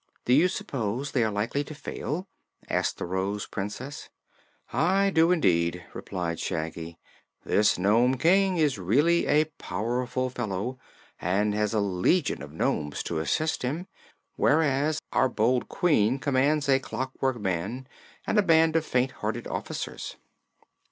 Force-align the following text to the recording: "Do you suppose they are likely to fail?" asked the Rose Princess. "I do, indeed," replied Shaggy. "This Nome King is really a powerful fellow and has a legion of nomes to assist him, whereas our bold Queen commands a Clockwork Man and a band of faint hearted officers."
"Do 0.25 0.33
you 0.33 0.47
suppose 0.47 1.11
they 1.11 1.23
are 1.23 1.31
likely 1.31 1.63
to 1.63 1.75
fail?" 1.75 2.27
asked 2.67 2.97
the 2.97 3.05
Rose 3.05 3.45
Princess. 3.45 4.09
"I 4.73 5.11
do, 5.11 5.31
indeed," 5.31 5.85
replied 5.93 6.39
Shaggy. 6.39 6.97
"This 7.45 7.77
Nome 7.77 8.17
King 8.17 8.57
is 8.57 8.79
really 8.79 9.27
a 9.27 9.45
powerful 9.59 10.31
fellow 10.31 10.79
and 11.19 11.53
has 11.53 11.75
a 11.75 11.79
legion 11.79 12.41
of 12.41 12.51
nomes 12.51 13.03
to 13.03 13.19
assist 13.19 13.61
him, 13.61 13.85
whereas 14.37 15.03
our 15.11 15.29
bold 15.29 15.69
Queen 15.69 16.17
commands 16.17 16.67
a 16.67 16.79
Clockwork 16.79 17.39
Man 17.39 17.85
and 18.25 18.39
a 18.39 18.41
band 18.41 18.75
of 18.75 18.83
faint 18.83 19.11
hearted 19.11 19.45
officers." 19.45 20.15